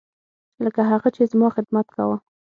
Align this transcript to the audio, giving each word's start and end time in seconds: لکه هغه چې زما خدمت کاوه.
لکه 0.63 0.81
هغه 0.91 1.09
چې 1.15 1.23
زما 1.31 1.47
خدمت 1.55 1.87
کاوه. 1.95 2.17